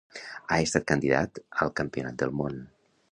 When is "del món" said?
2.23-2.59